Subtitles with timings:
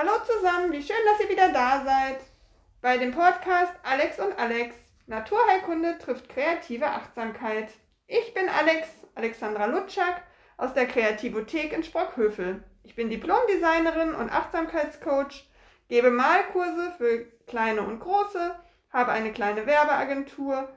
[0.00, 2.20] Hallo zusammen, wie schön, dass ihr wieder da seid.
[2.80, 4.76] Bei dem Podcast Alex und Alex.
[5.08, 7.66] Naturheilkunde trifft kreative Achtsamkeit.
[8.06, 10.22] Ich bin Alex, Alexandra Lutschak
[10.56, 12.62] aus der Kreativothek in Sprockhövel.
[12.84, 15.50] Ich bin Diplomdesignerin und Achtsamkeitscoach,
[15.88, 18.54] gebe Malkurse für kleine und große,
[18.92, 20.68] habe eine kleine Werbeagentur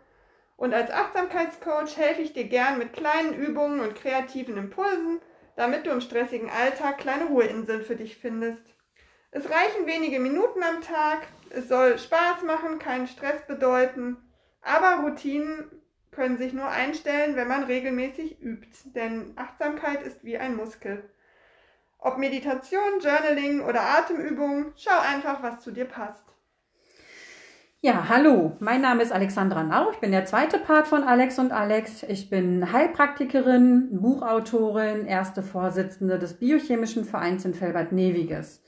[0.58, 5.22] und als Achtsamkeitscoach helfe ich dir gern mit kleinen Übungen und kreativen Impulsen,
[5.56, 8.64] damit du im stressigen Alltag kleine Ruheinseln für dich findest.
[9.34, 14.18] Es reichen wenige Minuten am Tag, es soll Spaß machen, keinen Stress bedeuten,
[14.62, 15.72] aber Routinen
[16.12, 21.10] können sich nur einstellen, wenn man regelmäßig übt, denn Achtsamkeit ist wie ein Muskel.
[21.98, 26.26] Ob Meditation, Journaling oder Atemübungen, schau einfach, was zu dir passt.
[27.80, 29.92] Ja, hallo, mein Name ist Alexandra Nau.
[29.92, 32.04] Ich bin der zweite Part von Alex und Alex.
[32.04, 38.62] Ich bin Heilpraktikerin, Buchautorin, erste Vorsitzende des Biochemischen Vereins in Felbert-Neviges.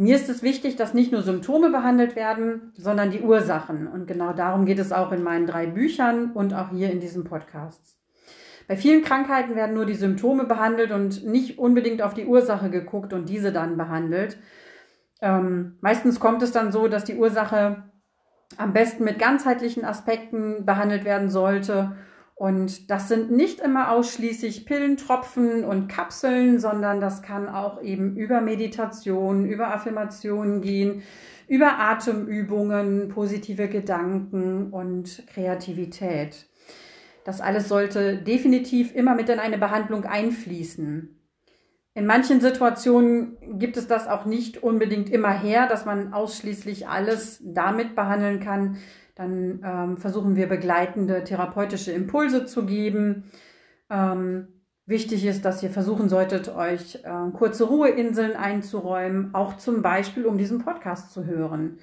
[0.00, 3.86] Mir ist es wichtig, dass nicht nur Symptome behandelt werden, sondern die Ursachen.
[3.86, 7.24] Und genau darum geht es auch in meinen drei Büchern und auch hier in diesem
[7.24, 7.98] Podcast.
[8.66, 13.12] Bei vielen Krankheiten werden nur die Symptome behandelt und nicht unbedingt auf die Ursache geguckt
[13.12, 14.38] und diese dann behandelt.
[15.20, 17.82] Ähm, meistens kommt es dann so, dass die Ursache
[18.56, 21.94] am besten mit ganzheitlichen Aspekten behandelt werden sollte.
[22.40, 28.16] Und das sind nicht immer ausschließlich Pillen, Tropfen und Kapseln, sondern das kann auch eben
[28.16, 31.02] über Meditation, über Affirmationen gehen,
[31.48, 36.46] über Atemübungen, positive Gedanken und Kreativität.
[37.26, 41.20] Das alles sollte definitiv immer mit in eine Behandlung einfließen.
[41.92, 47.42] In manchen Situationen gibt es das auch nicht unbedingt immer her, dass man ausschließlich alles
[47.44, 48.78] damit behandeln kann.
[49.20, 53.24] Dann ähm, versuchen wir begleitende therapeutische Impulse zu geben.
[53.90, 54.48] Ähm,
[54.86, 60.38] wichtig ist, dass ihr versuchen solltet, euch äh, kurze Ruheinseln einzuräumen, auch zum Beispiel, um
[60.38, 61.76] diesen Podcast zu hören.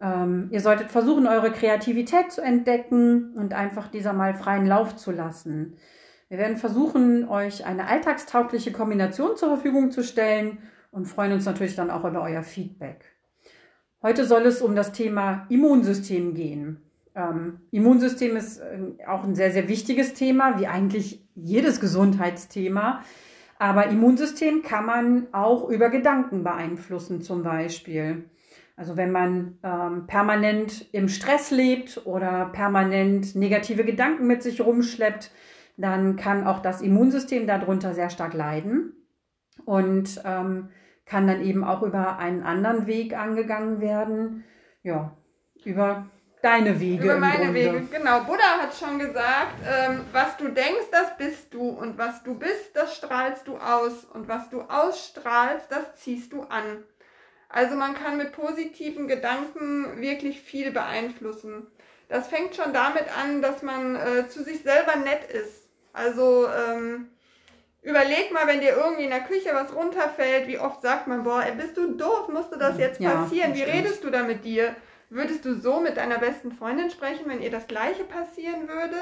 [0.00, 5.10] Ähm, ihr solltet versuchen, eure Kreativität zu entdecken und einfach dieser mal freien Lauf zu
[5.10, 5.74] lassen.
[6.28, 10.58] Wir werden versuchen, euch eine alltagstaugliche Kombination zur Verfügung zu stellen
[10.92, 13.17] und freuen uns natürlich dann auch über euer Feedback.
[14.00, 16.80] Heute soll es um das Thema Immunsystem gehen.
[17.16, 23.02] Ähm, Immunsystem ist äh, auch ein sehr, sehr wichtiges Thema, wie eigentlich jedes Gesundheitsthema.
[23.58, 28.30] Aber Immunsystem kann man auch über Gedanken beeinflussen, zum Beispiel.
[28.76, 35.32] Also wenn man ähm, permanent im Stress lebt oder permanent negative Gedanken mit sich rumschleppt,
[35.76, 38.92] dann kann auch das Immunsystem darunter sehr stark leiden
[39.64, 40.68] und ähm,
[41.08, 44.44] kann dann eben auch über einen anderen Weg angegangen werden.
[44.82, 45.16] Ja,
[45.64, 46.06] über
[46.42, 47.04] deine Wege.
[47.04, 48.20] Über meine Wege, genau.
[48.20, 51.68] Buddha hat schon gesagt, ähm, was du denkst, das bist du.
[51.68, 54.04] Und was du bist, das strahlst du aus.
[54.04, 56.84] Und was du ausstrahlst, das ziehst du an.
[57.48, 61.66] Also man kann mit positiven Gedanken wirklich viel beeinflussen.
[62.08, 65.68] Das fängt schon damit an, dass man äh, zu sich selber nett ist.
[65.92, 67.08] Also ähm,
[67.82, 71.42] überleg mal, wenn dir irgendwie in der Küche was runterfällt, wie oft sagt man, boah,
[71.44, 73.54] ey, bist du doof, musste das jetzt ja, passieren?
[73.54, 74.74] Wie redest du da mit dir?
[75.10, 78.96] Würdest du so mit deiner besten Freundin sprechen, wenn ihr das gleiche passieren würde?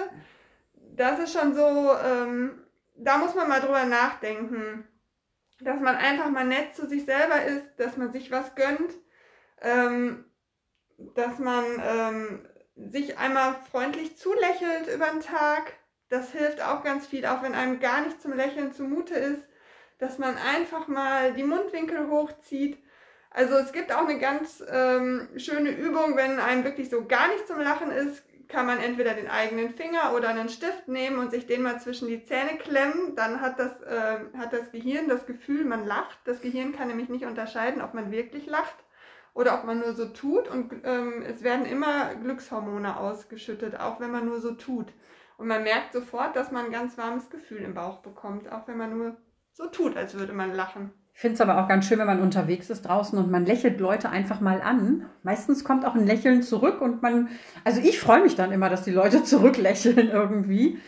[0.94, 2.62] Das ist schon so, ähm,
[2.94, 4.86] da muss man mal drüber nachdenken.
[5.60, 8.92] Dass man einfach mal nett zu sich selber ist, dass man sich was gönnt,
[9.62, 10.26] ähm,
[11.14, 15.72] dass man ähm, sich einmal freundlich zulächelt über den Tag,
[16.08, 19.42] das hilft auch ganz viel, auch wenn einem gar nicht zum Lächeln zumute ist,
[19.98, 22.78] dass man einfach mal die Mundwinkel hochzieht.
[23.30, 27.46] Also es gibt auch eine ganz ähm, schöne Übung, wenn einem wirklich so gar nicht
[27.46, 31.46] zum Lachen ist, kann man entweder den eigenen Finger oder einen Stift nehmen und sich
[31.46, 33.16] den mal zwischen die Zähne klemmen.
[33.16, 36.18] Dann hat das, äh, hat das Gehirn das Gefühl, man lacht.
[36.24, 38.76] Das Gehirn kann nämlich nicht unterscheiden, ob man wirklich lacht
[39.34, 40.48] oder ob man nur so tut.
[40.48, 44.92] Und ähm, es werden immer Glückshormone ausgeschüttet, auch wenn man nur so tut.
[45.36, 48.78] Und man merkt sofort, dass man ein ganz warmes Gefühl im Bauch bekommt, auch wenn
[48.78, 49.16] man nur
[49.52, 50.92] so tut, als würde man lachen.
[51.14, 53.80] Ich finde es aber auch ganz schön, wenn man unterwegs ist draußen und man lächelt
[53.80, 55.08] Leute einfach mal an.
[55.22, 57.30] Meistens kommt auch ein Lächeln zurück und man,
[57.64, 60.78] also ich freue mich dann immer, dass die Leute zurücklächeln irgendwie.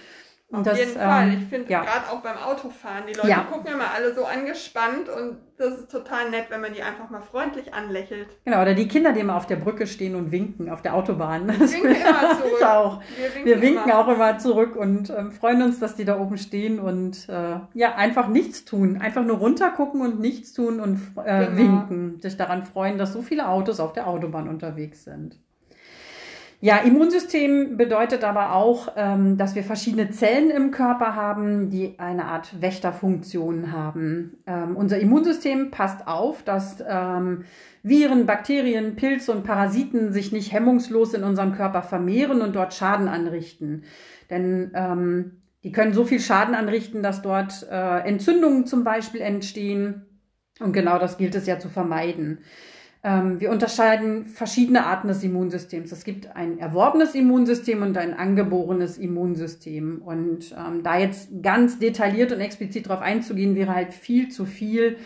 [0.51, 1.29] Und Auf das, jeden Fall.
[1.29, 1.83] Ähm, ich finde ja.
[1.83, 3.41] gerade auch beim Autofahren, die Leute ja.
[3.41, 7.21] gucken immer alle so angespannt und das ist total nett, wenn man die einfach mal
[7.21, 8.29] freundlich anlächelt.
[8.47, 11.49] Genau, oder die Kinder, die immer auf der Brücke stehen und winken auf der Autobahn.
[11.49, 12.63] Wir winken immer zurück.
[12.65, 13.03] auch.
[13.19, 13.99] Wir winken, Wir winken immer.
[13.99, 17.97] auch immer zurück und ähm, freuen uns, dass die da oben stehen und äh, ja,
[17.97, 19.03] einfach nichts tun.
[19.03, 21.57] Einfach nur runtergucken und nichts tun und äh, genau.
[21.59, 22.21] winken.
[22.23, 25.39] Sich daran freuen, dass so viele Autos auf der Autobahn unterwegs sind.
[26.61, 32.25] Ja, Immunsystem bedeutet aber auch, ähm, dass wir verschiedene Zellen im Körper haben, die eine
[32.25, 34.39] Art Wächterfunktion haben.
[34.45, 37.45] Ähm, unser Immunsystem passt auf, dass ähm,
[37.85, 43.07] Viren, Bakterien, Pilze und Parasiten sich nicht hemmungslos in unserem Körper vermehren und dort Schaden
[43.07, 43.85] anrichten.
[44.29, 50.07] Denn ähm, die können so viel Schaden anrichten, dass dort äh, Entzündungen zum Beispiel entstehen.
[50.59, 52.39] Und genau das gilt es ja zu vermeiden.
[53.09, 55.93] Ähm, wir unterscheiden verschiedene Arten des Immunsystems.
[55.93, 60.03] Es gibt ein erworbenes Immunsystem und ein angeborenes Immunsystem.
[60.05, 64.99] Und ähm, da jetzt ganz detailliert und explizit darauf einzugehen, wäre halt viel zu viel.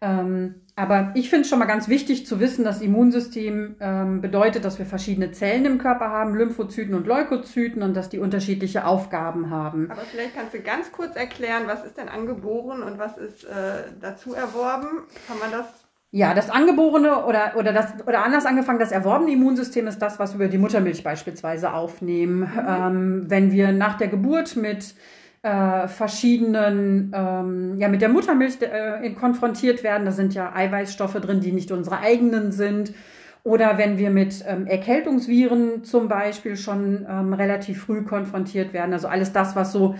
[0.00, 4.64] Ähm, aber ich finde es schon mal ganz wichtig zu wissen, das Immunsystem ähm, bedeutet,
[4.64, 9.50] dass wir verschiedene Zellen im Körper haben, Lymphozyten und Leukozyten und dass die unterschiedliche Aufgaben
[9.50, 9.90] haben.
[9.90, 13.82] Aber vielleicht kannst du ganz kurz erklären, was ist denn angeboren und was ist äh,
[14.00, 15.02] dazu erworben?
[15.28, 15.81] Kann man das
[16.14, 20.32] ja, das angeborene oder, oder, das, oder anders angefangen, das erworbene Immunsystem ist das, was
[20.32, 22.40] wir über die Muttermilch beispielsweise aufnehmen.
[22.40, 22.66] Mhm.
[22.68, 24.94] Ähm, wenn wir nach der Geburt mit
[25.40, 31.40] äh, verschiedenen, ähm, ja, mit der Muttermilch äh, konfrontiert werden, da sind ja Eiweißstoffe drin,
[31.40, 32.92] die nicht unsere eigenen sind.
[33.42, 38.92] Oder wenn wir mit ähm, Erkältungsviren zum Beispiel schon ähm, relativ früh konfrontiert werden.
[38.92, 39.94] Also alles das, was so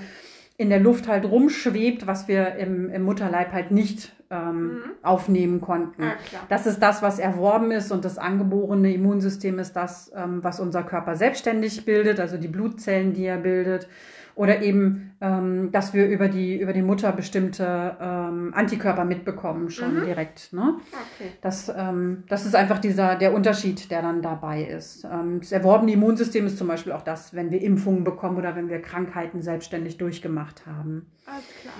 [0.56, 4.82] in der Luft halt rumschwebt, was wir im, im Mutterleib halt nicht ähm, mhm.
[5.02, 6.02] aufnehmen konnten.
[6.02, 6.14] Ja,
[6.48, 10.82] das ist das, was erworben ist und das angeborene Immunsystem ist das, ähm, was unser
[10.82, 13.88] Körper selbstständig bildet, also die Blutzellen, die er bildet.
[14.34, 20.00] Oder eben, ähm, dass wir über die, über die Mutter bestimmte ähm, Antikörper mitbekommen, schon
[20.00, 20.04] mhm.
[20.06, 20.52] direkt.
[20.52, 20.76] Ne?
[20.90, 21.30] Okay.
[21.42, 25.04] Das, ähm, das ist einfach dieser, der Unterschied, der dann dabei ist.
[25.04, 28.68] Ähm, das erworbene Immunsystem ist zum Beispiel auch das, wenn wir Impfungen bekommen oder wenn
[28.68, 31.10] wir Krankheiten selbstständig durchgemacht haben.
[31.26, 31.74] Alles klar.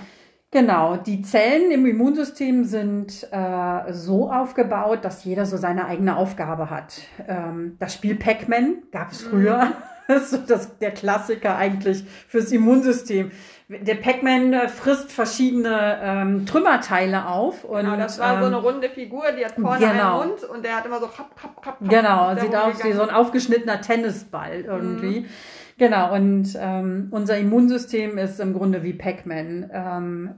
[0.53, 6.69] Genau, die Zellen im Immunsystem sind äh, so aufgebaut, dass jeder so seine eigene Aufgabe
[6.69, 7.01] hat.
[7.27, 9.73] Ähm, das Spiel Pac-Man gab es früher.
[10.07, 10.13] Mhm.
[10.13, 13.31] Das ist so das, der Klassiker eigentlich fürs Immunsystem.
[13.69, 17.63] Der Pac-Man äh, frisst verschiedene ähm, Trümmerteile auf.
[17.63, 20.21] Und, genau, das war ähm, so eine runde Figur, die hat vorne genau.
[20.21, 21.77] einen Mund und der hat immer so kapp, kapp, kapp.
[21.81, 25.21] Genau, sieht aus wie so ein aufgeschnittener Tennisball irgendwie.
[25.21, 25.25] Mhm.
[25.77, 29.71] Genau, und ähm, unser Immunsystem ist im Grunde wie Pac-Man.
[29.73, 30.29] Ähm,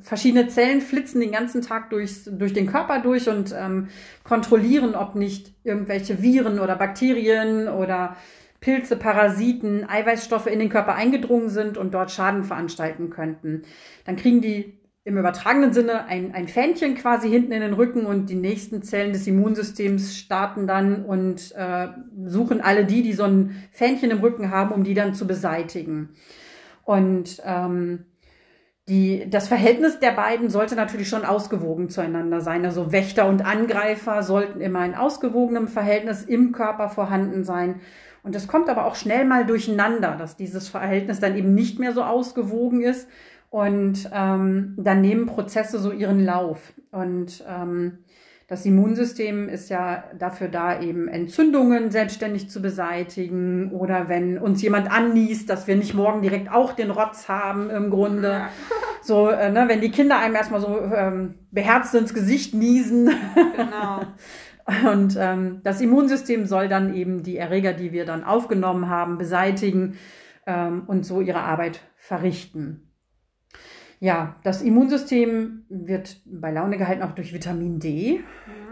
[0.00, 3.88] verschiedene Zellen flitzen den ganzen Tag durchs, durch den Körper durch und ähm,
[4.24, 8.16] kontrollieren, ob nicht irgendwelche Viren oder Bakterien oder
[8.60, 13.62] Pilze, Parasiten, Eiweißstoffe in den Körper eingedrungen sind und dort Schaden veranstalten könnten.
[14.04, 18.28] Dann kriegen die im übertragenen Sinne ein, ein Fähnchen quasi hinten in den Rücken und
[18.28, 21.88] die nächsten Zellen des Immunsystems starten dann und äh,
[22.26, 26.10] suchen alle die, die so ein Fähnchen im Rücken haben, um die dann zu beseitigen.
[26.84, 28.04] Und ähm,
[28.88, 32.64] die, das Verhältnis der beiden sollte natürlich schon ausgewogen zueinander sein.
[32.64, 37.80] Also Wächter und Angreifer sollten immer in ausgewogenem Verhältnis im Körper vorhanden sein.
[38.28, 41.94] Und es kommt aber auch schnell mal durcheinander, dass dieses Verhältnis dann eben nicht mehr
[41.94, 43.08] so ausgewogen ist
[43.48, 46.74] und ähm, dann nehmen Prozesse so ihren Lauf.
[46.92, 48.00] Und ähm,
[48.46, 54.90] das Immunsystem ist ja dafür da, eben Entzündungen selbstständig zu beseitigen oder wenn uns jemand
[54.90, 58.42] anniest, dass wir nicht morgen direkt auch den Rotz haben im Grunde.
[59.00, 63.06] So, äh, ne, wenn die Kinder einem erstmal so ähm, beherzt ins Gesicht niesen.
[63.56, 64.02] Genau.
[64.84, 69.96] Und ähm, das Immunsystem soll dann eben die Erreger, die wir dann aufgenommen haben, beseitigen
[70.46, 72.88] ähm, und so ihre Arbeit verrichten.
[73.98, 78.20] Ja, das Immunsystem wird bei Laune gehalten auch durch Vitamin D.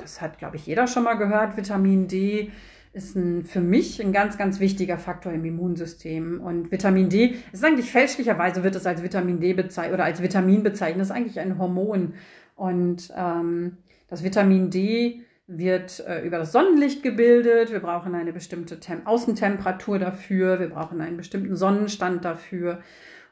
[0.00, 1.56] Das hat, glaube ich, jeder schon mal gehört.
[1.56, 2.50] Vitamin D
[2.92, 6.40] ist ein, für mich ein ganz, ganz wichtiger Faktor im Immunsystem.
[6.40, 10.62] Und Vitamin D ist eigentlich fälschlicherweise wird es als Vitamin D bezeichnet oder als Vitamin
[10.62, 11.00] bezeichnet.
[11.00, 12.14] Das ist eigentlich ein Hormon.
[12.54, 13.78] Und ähm,
[14.08, 17.70] das Vitamin D wird äh, über das Sonnenlicht gebildet.
[17.70, 20.58] Wir brauchen eine bestimmte Tem Außentemperatur dafür.
[20.58, 22.80] Wir brauchen einen bestimmten Sonnenstand dafür.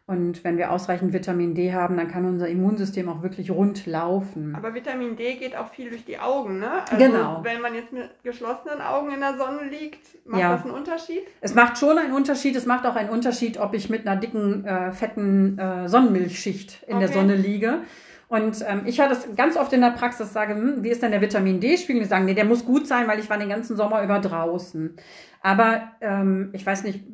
[0.06, 4.54] Und wenn wir ausreichend Vitamin D haben, dann kann unser Immunsystem auch wirklich rund laufen.
[4.54, 6.83] Aber Vitamin D geht auch viel durch die Augen, ne?
[6.83, 7.40] Also genau.
[7.42, 10.52] Wenn man jetzt mit geschlossenen Augen in der Sonne liegt, macht ja.
[10.52, 11.23] das einen Unterschied?
[11.40, 12.54] Es macht schon einen Unterschied.
[12.54, 16.97] Es macht auch einen Unterschied, ob ich mit einer dicken, äh, fetten äh, Sonnenmilchschicht in
[16.97, 17.06] okay.
[17.06, 17.78] der Sonne liege.
[18.28, 21.10] Und ähm, ich höre das ganz oft in der Praxis, sage, hm, wie ist denn
[21.10, 22.02] der Vitamin D-Spiegel?
[22.02, 24.96] Die sagen, nee, der muss gut sein, weil ich war den ganzen Sommer über draußen.
[25.42, 27.04] Aber ähm, ich weiß nicht,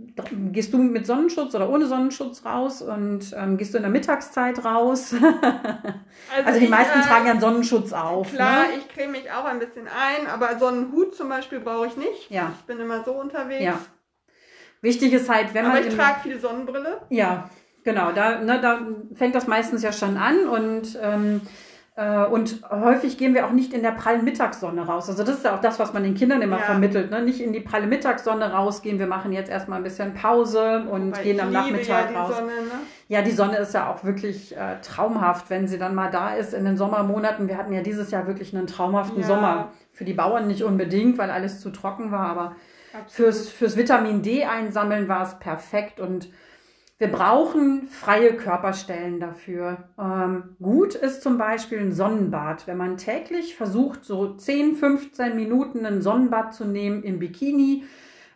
[0.52, 4.64] gehst du mit Sonnenschutz oder ohne Sonnenschutz raus und ähm, gehst du in der Mittagszeit
[4.64, 5.12] raus?
[6.32, 8.32] also, also, die ich, meisten äh, tragen ja Sonnenschutz auf.
[8.32, 8.74] Klar, ne?
[8.78, 11.96] ich creme mich auch ein bisschen ein, aber so einen Hut zum Beispiel brauche ich
[11.96, 12.30] nicht.
[12.30, 12.52] Ja.
[12.60, 13.64] Ich bin immer so unterwegs.
[13.64, 13.80] Ja.
[14.80, 15.82] Wichtig ist halt, wenn aber man.
[15.82, 17.02] Aber ich trage viel Sonnenbrille.
[17.10, 17.50] Ja,
[17.84, 18.12] genau.
[18.12, 18.80] Da, ne, da
[19.14, 21.40] fängt das meistens ja schon an und ähm,
[21.96, 25.10] Äh, und häufig gehen wir auch nicht in der prallen Mittagssonne raus.
[25.10, 26.62] Also das ist ja auch das, was man den Kindern immer ja.
[26.62, 27.10] vermittelt.
[27.10, 27.20] Ne?
[27.20, 28.98] Nicht in die pralle Mittagssonne rausgehen.
[28.98, 32.36] Wir machen jetzt erstmal ein bisschen Pause und Weil gehen am Nachmittag ja raus.
[32.36, 32.80] Sonne, ne?
[33.08, 36.54] Ja, die Sonne ist ja auch wirklich äh, traumhaft, wenn sie dann mal da ist
[36.54, 37.48] in den Sommermonaten.
[37.48, 39.26] Wir hatten ja dieses Jahr wirklich einen traumhaften ja.
[39.26, 39.72] Sommer.
[39.92, 42.56] Für die Bauern nicht unbedingt, weil alles zu trocken war, aber
[43.08, 46.30] fürs, fürs Vitamin D einsammeln war es perfekt und
[47.00, 49.78] wir brauchen freie Körperstellen dafür.
[49.98, 52.66] Ähm, gut ist zum Beispiel ein Sonnenbad.
[52.66, 57.84] Wenn man täglich versucht, so 10, 15 Minuten ein Sonnenbad zu nehmen im Bikini,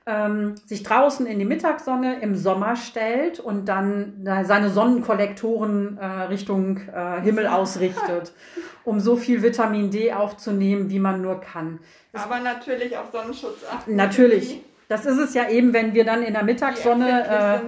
[0.06, 6.78] ähm, sich draußen in die Mittagssonne im Sommer stellt und dann seine Sonnenkollektoren äh, Richtung
[6.90, 8.32] äh, Himmel ausrichtet,
[8.84, 11.80] um so viel Vitamin D aufzunehmen, wie man nur kann.
[12.14, 13.94] Aber natürlich auf Sonnenschutz achten.
[13.94, 14.62] Natürlich.
[14.88, 17.62] Das ist es ja eben, wenn wir dann in der Mittagssonne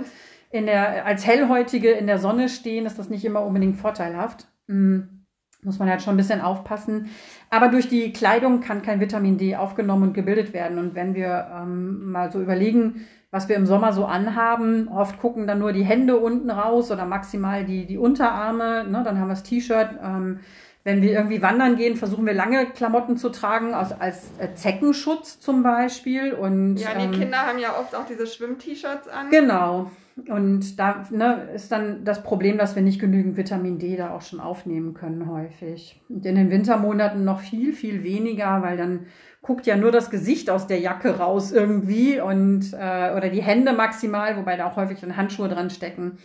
[0.50, 4.48] in der, als Hellhäutige in der Sonne stehen, ist das nicht immer unbedingt vorteilhaft.
[4.66, 5.24] Mhm.
[5.62, 7.08] Muss man halt schon ein bisschen aufpassen.
[7.50, 10.78] Aber durch die Kleidung kann kein Vitamin D aufgenommen und gebildet werden.
[10.78, 15.46] Und wenn wir ähm, mal so überlegen, was wir im Sommer so anhaben, oft gucken
[15.46, 18.84] dann nur die Hände unten raus oder maximal die, die Unterarme.
[18.88, 19.02] Ne?
[19.04, 19.90] Dann haben wir das T-Shirt.
[20.02, 20.40] Ähm,
[20.86, 25.40] wenn wir irgendwie wandern gehen, versuchen wir lange Klamotten zu tragen, als, als äh, Zeckenschutz
[25.40, 26.32] zum Beispiel.
[26.32, 29.30] Und, ja, die ähm, Kinder haben ja oft auch diese Schwimm-T-Shirts an.
[29.30, 29.90] Genau.
[30.28, 34.22] Und da ne, ist dann das Problem, dass wir nicht genügend Vitamin D da auch
[34.22, 36.00] schon aufnehmen können häufig.
[36.08, 39.06] Und in den Wintermonaten noch viel, viel weniger, weil dann
[39.42, 43.72] guckt ja nur das Gesicht aus der Jacke raus irgendwie und äh, oder die Hände
[43.72, 46.18] maximal, wobei da auch häufig dann Handschuhe dran stecken.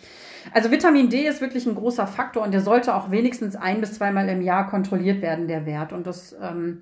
[0.54, 3.94] Also Vitamin D ist wirklich ein großer Faktor und der sollte auch wenigstens ein bis
[3.94, 5.94] zweimal im Jahr kontrolliert werden, der Wert.
[5.94, 6.82] Und das ähm,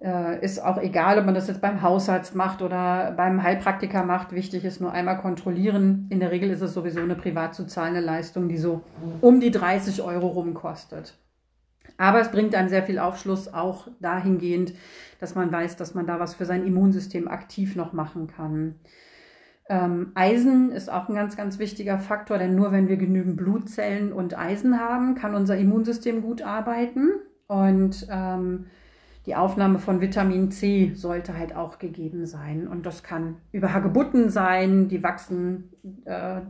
[0.00, 4.32] äh, ist auch egal, ob man das jetzt beim Hausarzt macht oder beim Heilpraktiker macht.
[4.32, 6.06] Wichtig ist nur einmal kontrollieren.
[6.08, 8.82] In der Regel ist es sowieso eine privat zu zahlende Leistung, die so
[9.20, 11.18] um die 30 Euro rum kostet.
[11.98, 14.72] Aber es bringt einem sehr viel Aufschluss, auch dahingehend,
[15.18, 18.76] dass man weiß, dass man da was für sein Immunsystem aktiv noch machen kann.
[19.70, 24.12] Ähm, Eisen ist auch ein ganz, ganz wichtiger Faktor, denn nur wenn wir genügend Blutzellen
[24.12, 27.10] und Eisen haben, kann unser Immunsystem gut arbeiten.
[27.46, 28.66] Und ähm,
[29.26, 32.66] die Aufnahme von Vitamin C sollte halt auch gegeben sein.
[32.66, 35.70] Und das kann über Hagebutten sein, die wachsen
[36.04, 36.40] äh,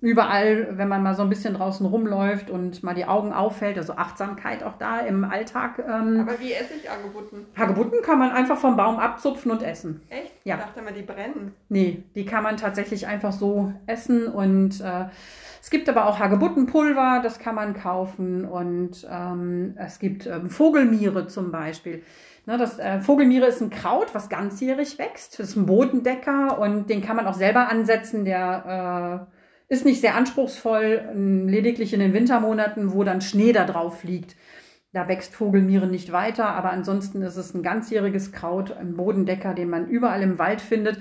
[0.00, 3.94] überall, wenn man mal so ein bisschen draußen rumläuft und mal die Augen auffällt, also
[3.94, 5.78] Achtsamkeit auch da im Alltag.
[5.78, 7.46] Ähm, Aber wie esse ich Hagebutten?
[7.56, 10.02] Hagebutten kann man einfach vom Baum abzupfen und essen.
[10.08, 10.32] Echt?
[10.44, 10.56] Ja.
[10.56, 11.54] Ich dachte mal, die brennen.
[11.68, 15.06] Nee, die kann man tatsächlich einfach so essen und äh,
[15.64, 18.44] es gibt aber auch Hagebuttenpulver, das kann man kaufen.
[18.44, 22.02] Und ähm, es gibt ähm, Vogelmiere zum Beispiel.
[22.44, 25.38] Ne, das äh, Vogelmiere ist ein Kraut, was ganzjährig wächst.
[25.38, 28.26] Das ist ein Bodendecker und den kann man auch selber ansetzen.
[28.26, 29.33] Der äh,
[29.68, 31.08] ist nicht sehr anspruchsvoll,
[31.46, 34.36] lediglich in den Wintermonaten, wo dann Schnee da drauf liegt.
[34.92, 39.68] Da wächst Vogelmiere nicht weiter, aber ansonsten ist es ein ganzjähriges Kraut, ein Bodendecker, den
[39.68, 40.98] man überall im Wald findet.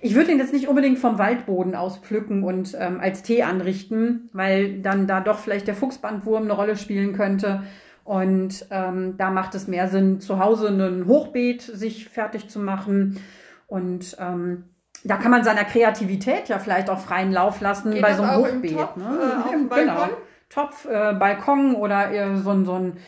[0.00, 4.30] Ich würde ihn jetzt nicht unbedingt vom Waldboden aus pflücken und ähm, als Tee anrichten,
[4.32, 7.62] weil dann da doch vielleicht der Fuchsbandwurm eine Rolle spielen könnte.
[8.02, 13.20] Und ähm, da macht es mehr Sinn, zu Hause ein Hochbeet sich fertig zu machen.
[13.68, 14.64] Und ähm,
[15.06, 18.44] da kann man seiner Kreativität ja vielleicht auch freien Lauf lassen Geht bei so einem
[18.44, 18.76] Hochbeet.
[18.76, 19.04] Topf, ne?
[19.04, 19.94] äh, auf dem Balkon?
[19.94, 20.08] Genau.
[20.48, 22.98] Topf, äh, Balkon oder äh, so, so ein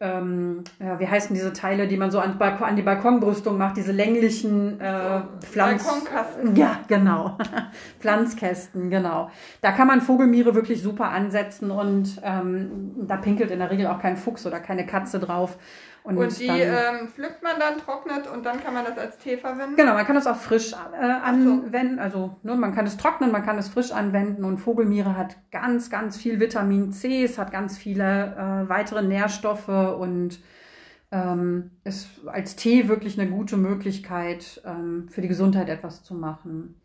[0.00, 3.76] ähm, ja, wie heißen diese Teile, die man so an, Balkon, an die Balkonbrüstung macht,
[3.76, 5.84] diese länglichen äh, Pflanz...
[5.84, 6.54] Balkonkasten.
[6.54, 7.36] Ja, genau.
[7.98, 9.30] Pflanzkästen, genau.
[9.60, 14.00] Da kann man Vogelmiere wirklich super ansetzen und ähm, da pinkelt in der Regel auch
[14.00, 15.58] kein Fuchs oder keine Katze drauf.
[16.08, 19.18] Und, und die dann, ähm, pflückt man dann, trocknet und dann kann man das als
[19.18, 19.76] Tee verwenden?
[19.76, 21.96] Genau, man kann das auch frisch äh, anwenden.
[21.96, 22.02] So.
[22.02, 24.42] Also ne, man kann es trocknen, man kann es frisch anwenden.
[24.44, 29.68] Und Vogelmiere hat ganz, ganz viel Vitamin C, es hat ganz viele äh, weitere Nährstoffe
[29.68, 30.40] und
[31.12, 36.80] ähm, ist als Tee wirklich eine gute Möglichkeit, ähm, für die Gesundheit etwas zu machen.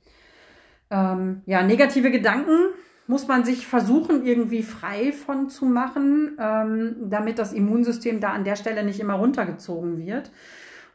[0.92, 2.58] Ähm, ja, negative Gedanken
[3.08, 8.44] muss man sich versuchen, irgendwie frei von zu machen, ähm, damit das Immunsystem da an
[8.44, 10.32] der Stelle nicht immer runtergezogen wird.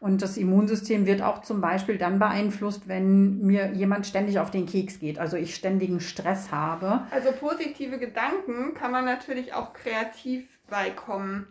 [0.00, 4.64] Und das Immunsystem wird auch zum Beispiel dann beeinflusst, wenn mir jemand ständig auf den
[4.64, 7.02] Keks geht, also ich ständigen Stress habe.
[7.10, 11.48] Also positive Gedanken kann man natürlich auch kreativ beikommen.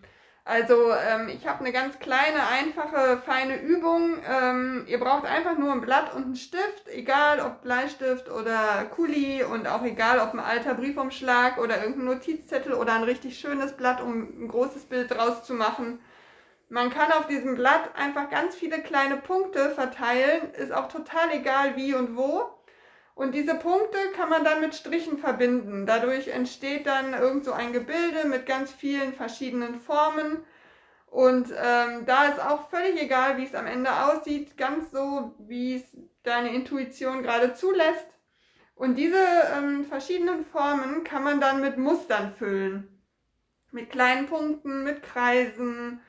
[0.47, 4.17] Also ähm, ich habe eine ganz kleine, einfache, feine Übung.
[4.25, 9.43] Ähm, ihr braucht einfach nur ein Blatt und einen Stift, egal ob Bleistift oder Kuli
[9.43, 14.01] und auch egal ob ein alter Briefumschlag oder irgendein Notizzettel oder ein richtig schönes Blatt,
[14.01, 15.99] um ein großes Bild draus zu machen.
[16.69, 21.75] Man kann auf diesem Blatt einfach ganz viele kleine Punkte verteilen, ist auch total egal
[21.75, 22.56] wie und wo.
[23.17, 25.87] Und diese Punkte kann man dann mit Strichen verbinden.
[25.87, 30.45] Dadurch entsteht dann irgend so ein Gebilde mit ganz vielen verschiedenen Formen.
[31.07, 35.77] Und ähm, da ist auch völlig egal, wie es am Ende aussieht, ganz so, wie
[35.77, 38.05] es deine Intuition gerade zulässt.
[38.75, 39.25] Und diese
[39.57, 43.01] ähm, verschiedenen Formen kann man dann mit Mustern füllen.
[43.71, 46.01] Mit kleinen Punkten, mit Kreisen,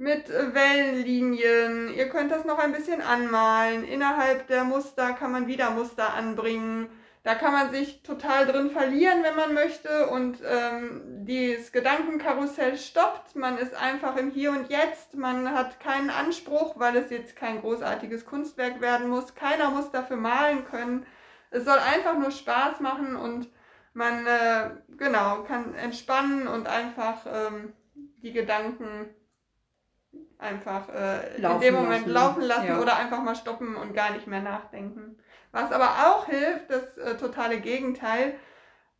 [0.00, 1.92] mit Wellenlinien.
[1.94, 3.84] Ihr könnt das noch ein bisschen anmalen.
[3.84, 6.88] Innerhalb der Muster kann man wieder Muster anbringen.
[7.22, 10.08] Da kann man sich total drin verlieren, wenn man möchte.
[10.08, 13.36] Und ähm, dieses Gedankenkarussell stoppt.
[13.36, 15.16] Man ist einfach im Hier und Jetzt.
[15.16, 19.34] Man hat keinen Anspruch, weil es jetzt kein großartiges Kunstwerk werden muss.
[19.34, 21.04] Keiner muss dafür malen können.
[21.50, 23.50] Es soll einfach nur Spaß machen und
[23.92, 27.74] man äh, genau kann entspannen und einfach ähm,
[28.22, 29.10] die Gedanken
[30.38, 32.10] einfach äh, in dem Moment lassen.
[32.10, 32.80] laufen lassen ja.
[32.80, 35.18] oder einfach mal stoppen und gar nicht mehr nachdenken.
[35.52, 38.34] Was aber auch hilft, das äh, totale Gegenteil,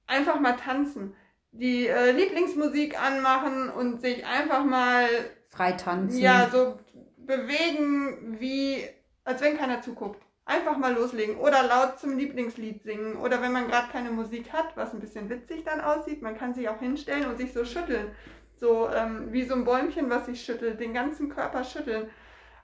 [0.06, 1.14] einfach mal tanzen.
[1.52, 5.06] Die äh, Lieblingsmusik anmachen und sich einfach mal
[5.48, 6.18] frei tanzen.
[6.18, 6.78] Ja, so
[7.16, 8.84] bewegen, wie
[9.24, 10.22] als wenn keiner zuguckt.
[10.44, 13.16] Einfach mal loslegen oder laut zum Lieblingslied singen.
[13.16, 16.54] Oder wenn man gerade keine Musik hat, was ein bisschen witzig dann aussieht, man kann
[16.54, 18.10] sich auch hinstellen und sich so schütteln.
[18.60, 22.10] So ähm, wie so ein Bäumchen, was sich schüttelt, den ganzen Körper schütteln.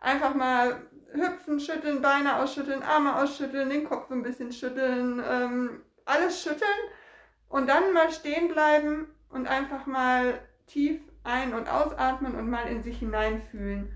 [0.01, 6.43] Einfach mal hüpfen, schütteln, Beine ausschütteln, Arme ausschütteln, den Kopf ein bisschen schütteln, ähm, alles
[6.43, 6.69] schütteln
[7.49, 12.83] und dann mal stehen bleiben und einfach mal tief ein- und ausatmen und mal in
[12.83, 13.93] sich hineinfühlen.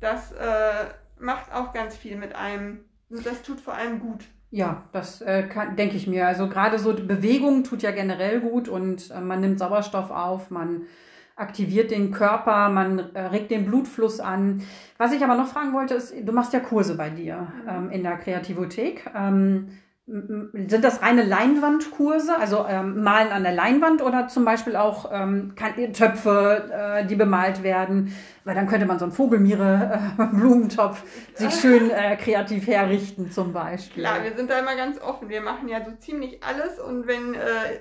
[0.00, 0.86] Das äh,
[1.18, 2.84] macht auch ganz viel mit einem.
[3.10, 4.24] Und das tut vor allem gut.
[4.50, 6.26] Ja, das äh, denke ich mir.
[6.26, 10.82] Also gerade so Bewegung tut ja generell gut und äh, man nimmt Sauerstoff auf, man
[11.36, 14.62] aktiviert den Körper, man äh, regt den Blutfluss an.
[14.96, 17.68] Was ich aber noch fragen wollte, ist, du machst ja Kurse bei dir mhm.
[17.68, 19.10] ähm, in der Kreativothek.
[19.14, 19.68] Ähm,
[20.10, 25.54] sind das reine Leinwandkurse, also ähm, Malen an der Leinwand oder zum Beispiel auch ähm,
[25.92, 28.16] Töpfe, äh, die bemalt werden?
[28.44, 31.06] Weil dann könnte man so einen Vogelmiere-Blumentopf äh,
[31.38, 34.02] sich schön äh, kreativ herrichten zum Beispiel.
[34.02, 35.28] Klar, wir sind da immer ganz offen.
[35.28, 37.80] Wir machen ja so ziemlich alles und wenn, äh,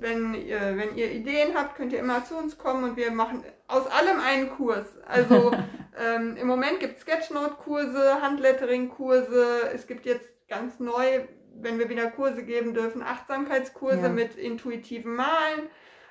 [0.00, 3.44] wenn, ihr, wenn ihr Ideen habt, könnt ihr immer zu uns kommen und wir machen
[3.68, 4.86] aus allem einen Kurs.
[5.06, 5.52] Also
[6.16, 11.20] ähm, im Moment gibt es Sketchnote-Kurse, Handlettering-Kurse, es gibt jetzt ganz neu
[11.54, 14.08] wenn wir wieder Kurse geben dürfen, Achtsamkeitskurse ja.
[14.08, 15.68] mit intuitivem Malen.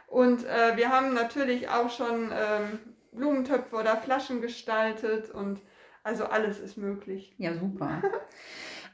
[0.08, 2.80] Und äh, wir haben natürlich auch schon ähm,
[3.12, 5.62] Blumentöpfe oder Flaschen gestaltet und
[6.04, 7.34] also alles ist möglich.
[7.38, 8.02] Ja, super.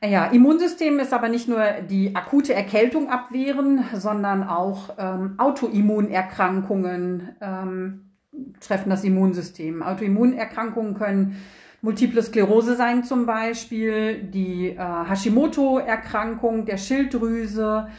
[0.04, 8.12] Ja, Immunsystem ist aber nicht nur die akute Erkältung abwehren, sondern auch ähm, Autoimmunerkrankungen ähm,
[8.60, 9.82] treffen das Immunsystem.
[9.82, 11.42] Autoimmunerkrankungen können
[11.86, 17.90] Multiple Sklerose sein zum Beispiel, die äh, Hashimoto-Erkrankung der Schilddrüse,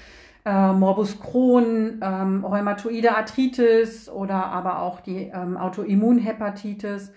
[0.44, 7.12] äh, Morbus Crohn, ähm, Rheumatoide Arthritis oder aber auch die ähm, Autoimmunhepatitis.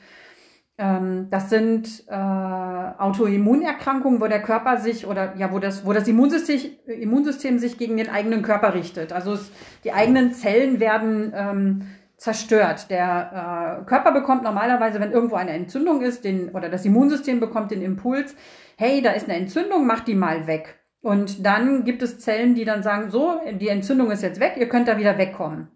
[0.77, 6.07] Ähm, das sind äh, Autoimmunerkrankungen, wo der Körper sich oder ja, wo das, wo das
[6.07, 9.11] Immunsystem, Immunsystem sich gegen den eigenen Körper richtet.
[9.11, 9.51] Also es,
[9.83, 11.81] die eigenen Zellen werden ähm,
[12.19, 12.89] zerstört.
[12.89, 17.71] Der äh, Körper bekommt normalerweise, wenn irgendwo eine Entzündung ist, den, oder das Immunsystem bekommt
[17.71, 18.35] den Impuls,
[18.77, 20.79] hey, da ist eine Entzündung, mach die mal weg.
[21.01, 24.67] Und dann gibt es Zellen, die dann sagen, so, die Entzündung ist jetzt weg, ihr
[24.67, 25.69] könnt da wieder wegkommen.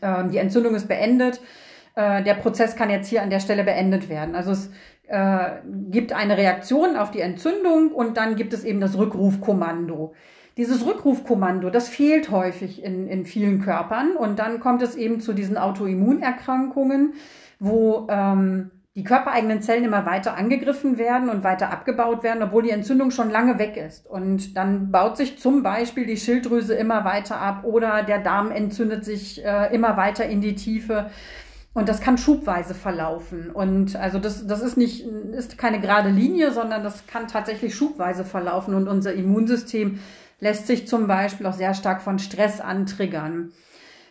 [0.00, 1.40] Ähm, die Entzündung ist beendet,
[1.96, 4.34] äh, der Prozess kann jetzt hier an der Stelle beendet werden.
[4.34, 4.70] Also es
[5.06, 5.50] äh,
[5.90, 10.14] gibt eine Reaktion auf die Entzündung und dann gibt es eben das Rückrufkommando.
[10.56, 15.32] Dieses Rückrufkommando, das fehlt häufig in, in vielen Körpern und dann kommt es eben zu
[15.32, 17.14] diesen Autoimmunerkrankungen,
[17.58, 22.70] wo ähm, die körpereigenen Zellen immer weiter angegriffen werden und weiter abgebaut werden, obwohl die
[22.70, 24.06] Entzündung schon lange weg ist.
[24.06, 29.04] Und dann baut sich zum Beispiel die Schilddrüse immer weiter ab oder der Darm entzündet
[29.04, 31.10] sich äh, immer weiter in die Tiefe.
[31.72, 33.50] Und das kann schubweise verlaufen.
[33.50, 38.24] Und also das, das ist nicht, ist keine gerade Linie, sondern das kann tatsächlich schubweise
[38.24, 38.74] verlaufen.
[38.74, 39.98] Und unser Immunsystem
[40.40, 43.52] lässt sich zum Beispiel auch sehr stark von Stress antriggern.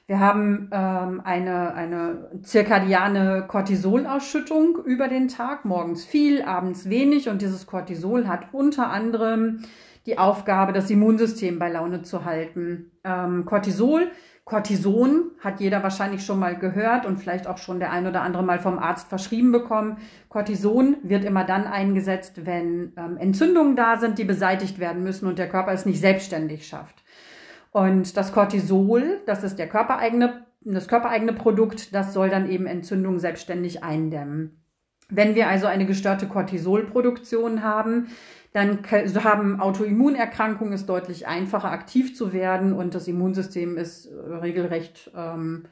[0.05, 7.29] Wir haben ähm, eine, eine zirkadiane Cortisolausschüttung über den Tag, morgens viel, abends wenig.
[7.29, 9.63] Und dieses Cortisol hat unter anderem
[10.05, 12.91] die Aufgabe, das Immunsystem bei Laune zu halten.
[13.05, 14.11] Ähm, Cortisol
[14.45, 18.43] Cortison hat jeder wahrscheinlich schon mal gehört und vielleicht auch schon der ein oder andere
[18.43, 19.97] mal vom Arzt verschrieben bekommen.
[20.27, 25.39] Cortison wird immer dann eingesetzt, wenn ähm, Entzündungen da sind, die beseitigt werden müssen und
[25.39, 27.03] der Körper es nicht selbstständig schafft.
[27.71, 33.19] Und das Cortisol, das ist der körpereigene, das körpereigene Produkt, das soll dann eben Entzündungen
[33.19, 34.62] selbstständig eindämmen.
[35.15, 38.07] Wenn wir also eine gestörte Cortisolproduktion haben,
[38.51, 38.79] dann
[39.23, 45.65] haben Autoimmunerkrankungen es deutlich einfacher, aktiv zu werden und das Immunsystem ist äh, regelrecht ähm,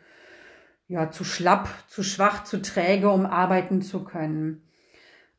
[0.88, 4.62] ja, zu schlapp, zu schwach, zu träge, um arbeiten zu können.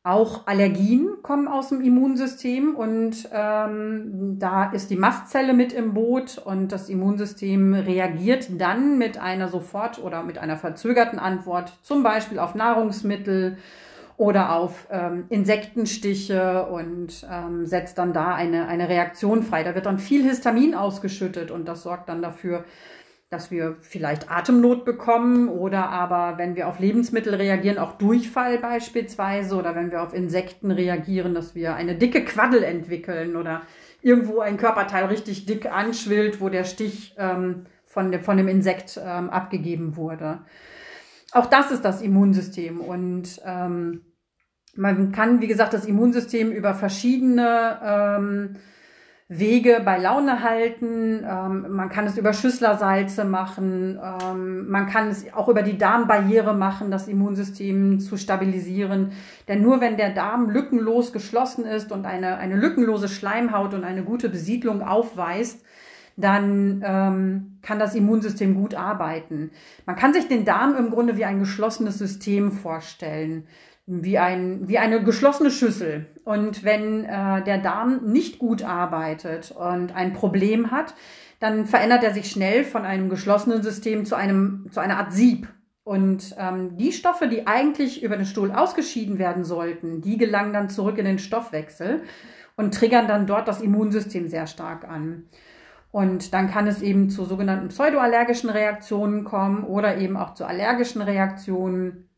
[0.05, 6.38] Auch Allergien kommen aus dem Immunsystem und ähm, da ist die Mastzelle mit im Boot
[6.38, 12.41] und das Immunsystem reagiert dann mit einer sofort oder mit einer verzögerten Antwort, zum Beispiel
[12.41, 13.59] auf Nahrungsmittel
[14.23, 19.65] oder auf ähm, Insektenstiche und ähm, setzt dann da eine, eine Reaktion frei.
[19.65, 22.65] Da wird dann viel Histamin ausgeschüttet und das sorgt dann dafür,
[23.31, 29.57] dass wir vielleicht Atemnot bekommen oder aber, wenn wir auf Lebensmittel reagieren, auch Durchfall beispielsweise
[29.57, 33.63] oder wenn wir auf Insekten reagieren, dass wir eine dicke Quaddel entwickeln oder
[34.03, 39.01] irgendwo ein Körperteil richtig dick anschwillt, wo der Stich ähm, von, dem, von dem Insekt
[39.05, 40.43] ähm, abgegeben wurde.
[41.33, 44.03] Auch das ist das Immunsystem und ähm,
[44.75, 48.57] man kann, wie gesagt, das Immunsystem über verschiedene ähm,
[49.29, 51.25] Wege bei Laune halten.
[51.29, 53.99] Ähm, man kann es über Schüsslersalze machen.
[54.03, 59.13] Ähm, man kann es auch über die Darmbarriere machen, das Immunsystem zu stabilisieren.
[59.49, 64.03] Denn nur wenn der Darm lückenlos geschlossen ist und eine, eine lückenlose Schleimhaut und eine
[64.05, 65.65] gute Besiedlung aufweist,
[66.17, 69.51] dann ähm, kann das Immunsystem gut arbeiten.
[69.87, 73.47] Man kann sich den Darm im Grunde wie ein geschlossenes System vorstellen
[73.87, 76.07] wie, ein, wie eine geschlossene Schüssel.
[76.25, 80.95] Und wenn äh, der Darm nicht gut arbeitet und ein Problem hat,
[81.40, 85.49] dann verändert er sich schnell von einem geschlossenen System zu, einem, zu einer Art Sieb.
[85.85, 90.71] Und ähm, die Stoffe, die eigentlich über den Stuhl ausgeschieden werden sollten, die gelangen dann
[90.71, 92.03] zurück in den Stoffwechsel
[92.57, 95.25] und triggern dann dort das Immunsystem sehr stark an.
[95.90, 101.03] Und dann kann es eben zu sogenannten pseudoallergischen Reaktionen kommen oder eben auch zu allergischen
[101.03, 102.09] Reaktionen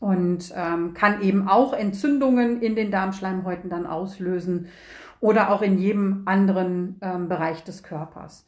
[0.00, 4.68] und ähm, kann eben auch Entzündungen in den Darmschleimhäuten dann auslösen
[5.20, 8.46] oder auch in jedem anderen ähm, Bereich des Körpers.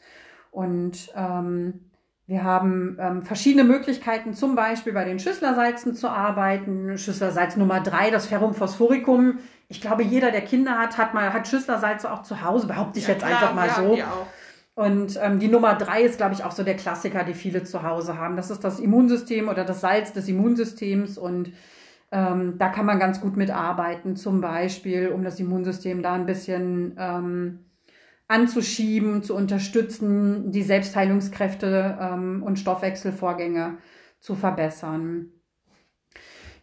[0.51, 1.91] Und ähm,
[2.27, 6.97] wir haben ähm, verschiedene Möglichkeiten, zum Beispiel bei den Schüsslersalzen zu arbeiten.
[6.97, 9.39] Schüsslersalz Nummer drei, das Ferrum phosphoricum.
[9.69, 13.07] Ich glaube, jeder, der Kinder hat, hat mal hat Schüsslersalze auch zu Hause, behaupte ich
[13.07, 13.99] ja, jetzt klar, einfach mal ja, so.
[14.75, 17.83] Und ähm, die Nummer drei ist, glaube ich, auch so der Klassiker, die viele zu
[17.83, 18.37] Hause haben.
[18.37, 21.53] Das ist das Immunsystem oder das Salz des Immunsystems und
[22.11, 26.95] ähm, da kann man ganz gut mitarbeiten, zum Beispiel, um das Immunsystem da ein bisschen
[26.99, 27.67] ähm,
[28.29, 33.79] anzuschieben, zu unterstützen, die Selbstheilungskräfte ähm, und Stoffwechselvorgänge
[34.21, 35.33] zu verbessern.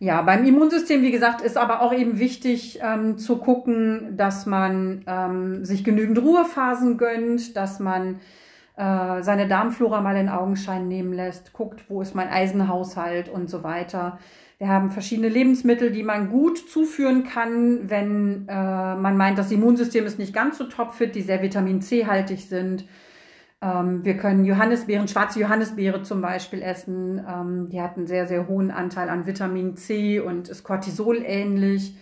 [0.01, 5.03] Ja, beim Immunsystem, wie gesagt, ist aber auch eben wichtig ähm, zu gucken, dass man
[5.07, 8.21] ähm, sich genügend Ruhephasen gönnt, dass man
[8.77, 13.62] äh, seine Darmflora mal in Augenschein nehmen lässt, guckt, wo ist mein Eisenhaushalt und so
[13.63, 14.19] weiter.
[14.57, 18.53] Wir haben verschiedene Lebensmittel, die man gut zuführen kann, wenn äh,
[18.95, 22.85] man meint, das Immunsystem ist nicht ganz so topfit, die sehr Vitamin C-haltig sind.
[23.61, 27.25] Ähm, wir können Johannisbeeren, schwarze Johannisbeere zum Beispiel essen.
[27.27, 31.95] Ähm, die hat einen sehr, sehr hohen Anteil an Vitamin C und ist Cortisol ähnlich.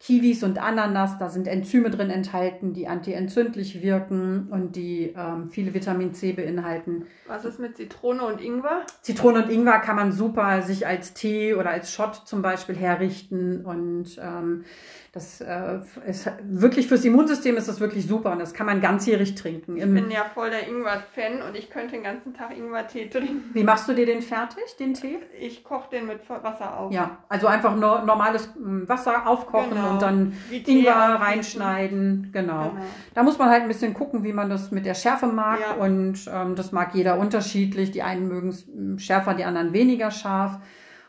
[0.00, 5.74] Kiwis und Ananas, da sind Enzyme drin enthalten, die antientzündlich wirken und die ähm, viele
[5.74, 7.04] Vitamin C beinhalten.
[7.26, 8.86] Was ist mit Zitrone und Ingwer?
[9.02, 13.62] Zitrone und Ingwer kann man super sich als Tee oder als Shot zum Beispiel herrichten
[13.66, 14.64] und ähm,
[15.12, 19.34] das äh, ist wirklich fürs Immunsystem ist das wirklich super und das kann man ganzjährig
[19.34, 19.76] trinken.
[19.76, 23.50] ich bin ja voll der Ingwer-Fan und ich könnte den ganzen Tag Ingwer-Tee trinken.
[23.52, 25.18] Wie machst du dir den fertig, den Tee?
[25.40, 26.92] Ich koche den mit Wasser auf.
[26.92, 29.90] Ja, also einfach nur normales hm, Wasser aufkochen genau.
[29.90, 32.30] und dann Ingwer reinschneiden.
[32.32, 32.70] Genau.
[32.70, 32.84] genau.
[33.12, 35.72] Da muss man halt ein bisschen gucken, wie man das mit der Schärfe mag ja.
[35.72, 37.90] und ähm, das mag jeder unterschiedlich.
[37.90, 40.60] Die einen mögen es hm, schärfer, die anderen weniger scharf.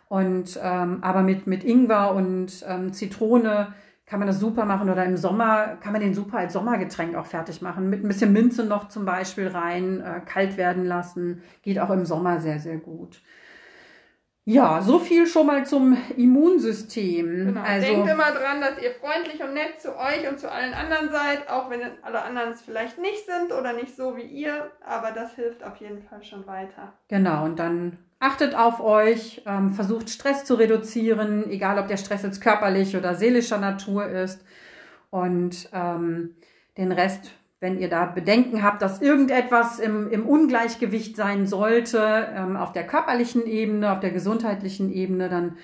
[0.07, 3.73] Und ähm, aber mit, mit Ingwer und ähm, Zitrone
[4.11, 7.27] kann man das super machen oder im Sommer kann man den super als Sommergetränk auch
[7.27, 7.89] fertig machen.
[7.89, 11.43] Mit ein bisschen Minze noch zum Beispiel rein, äh, kalt werden lassen.
[11.61, 13.21] Geht auch im Sommer sehr, sehr gut.
[14.43, 17.45] Ja, so viel schon mal zum Immunsystem.
[17.45, 17.61] Genau.
[17.61, 21.09] Also, Denkt immer dran, dass ihr freundlich und nett zu euch und zu allen anderen
[21.11, 25.11] seid, auch wenn alle anderen es vielleicht nicht sind oder nicht so wie ihr, aber
[25.11, 26.93] das hilft auf jeden Fall schon weiter.
[27.07, 32.21] Genau, und dann Achtet auf euch, ähm, versucht Stress zu reduzieren, egal ob der Stress
[32.21, 34.45] jetzt körperlich oder seelischer Natur ist.
[35.09, 36.35] Und ähm,
[36.77, 42.57] den Rest, wenn ihr da Bedenken habt, dass irgendetwas im, im Ungleichgewicht sein sollte, ähm,
[42.57, 45.57] auf der körperlichen Ebene, auf der gesundheitlichen Ebene, dann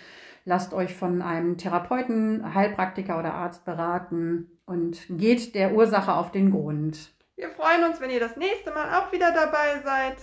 [0.46, 6.52] lasst euch von einem Therapeuten, Heilpraktiker oder Arzt beraten und geht der Ursache auf den
[6.52, 7.12] Grund.
[7.36, 10.16] Wir freuen uns, wenn ihr das nächste Mal auch wieder dabei seid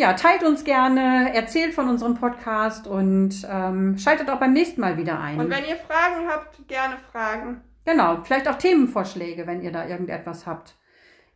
[0.00, 4.96] ja, teilt uns gerne, erzählt von unserem Podcast und ähm, schaltet auch beim nächsten Mal
[4.96, 5.38] wieder ein.
[5.38, 7.60] Und wenn ihr Fragen habt, gerne Fragen.
[7.84, 10.74] Genau, vielleicht auch Themenvorschläge, wenn ihr da irgendetwas habt.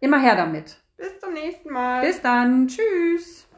[0.04, 0.76] Immer her damit.
[0.98, 2.04] Bis zum nächsten Mal.
[2.06, 2.68] Bis dann.
[2.68, 3.48] Tschüss.